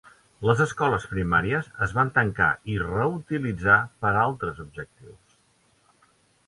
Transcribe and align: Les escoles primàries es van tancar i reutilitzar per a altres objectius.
Les 0.49 0.61
escoles 0.63 1.03
primàries 1.11 1.69
es 1.87 1.93
van 1.97 2.09
tancar 2.15 2.49
i 2.73 2.79
reutilitzar 2.85 3.77
per 4.05 4.13
a 4.17 4.21
altres 4.27 4.67
objectius. 4.69 5.41